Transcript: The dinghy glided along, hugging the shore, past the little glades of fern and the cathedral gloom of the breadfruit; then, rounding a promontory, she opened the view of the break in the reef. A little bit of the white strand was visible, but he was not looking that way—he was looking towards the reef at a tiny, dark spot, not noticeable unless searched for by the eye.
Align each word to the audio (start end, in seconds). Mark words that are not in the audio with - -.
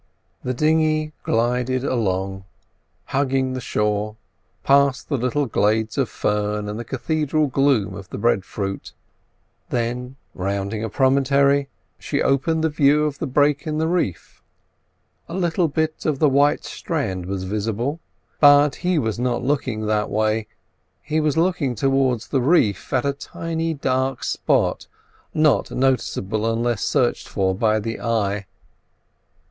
The 0.43 0.55
dinghy 0.55 1.13
glided 1.21 1.83
along, 1.83 2.45
hugging 3.13 3.53
the 3.53 3.61
shore, 3.61 4.15
past 4.63 5.09
the 5.09 5.15
little 5.15 5.45
glades 5.45 5.95
of 5.95 6.09
fern 6.09 6.67
and 6.67 6.79
the 6.79 6.83
cathedral 6.83 7.45
gloom 7.45 7.93
of 7.93 8.09
the 8.09 8.17
breadfruit; 8.17 8.93
then, 9.69 10.15
rounding 10.33 10.83
a 10.83 10.89
promontory, 10.89 11.69
she 11.99 12.19
opened 12.19 12.63
the 12.63 12.69
view 12.69 13.03
of 13.05 13.19
the 13.19 13.27
break 13.27 13.67
in 13.67 13.77
the 13.77 13.85
reef. 13.87 14.41
A 15.29 15.35
little 15.35 15.67
bit 15.67 16.03
of 16.07 16.17
the 16.17 16.27
white 16.29 16.63
strand 16.63 17.27
was 17.27 17.43
visible, 17.43 17.99
but 18.39 18.77
he 18.77 18.97
was 18.97 19.19
not 19.19 19.43
looking 19.43 19.85
that 19.85 20.09
way—he 20.09 21.19
was 21.19 21.37
looking 21.37 21.75
towards 21.75 22.29
the 22.29 22.41
reef 22.41 22.91
at 22.91 23.05
a 23.05 23.13
tiny, 23.13 23.75
dark 23.75 24.23
spot, 24.23 24.87
not 25.35 25.69
noticeable 25.69 26.51
unless 26.51 26.83
searched 26.83 27.27
for 27.27 27.53
by 27.53 27.79
the 27.79 27.99
eye. 28.01 28.47